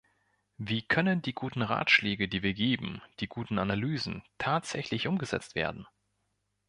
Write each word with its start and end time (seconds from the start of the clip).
Wie 0.57 0.81
können 0.81 1.21
die 1.21 1.35
guten 1.35 1.61
Ratschläge, 1.61 2.27
die 2.27 2.41
wir 2.41 2.55
geben, 2.55 3.03
die 3.19 3.27
guten 3.27 3.59
Analysen, 3.59 4.23
tatsächlich 4.39 5.05
umgesetzt 5.05 5.53
werden? 5.53 5.85